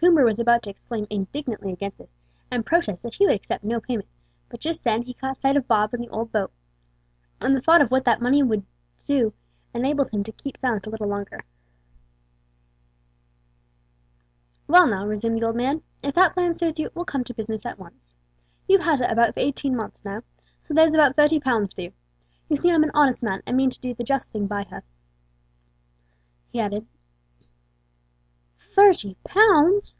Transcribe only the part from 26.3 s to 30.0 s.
he added. "Thirty pounds!"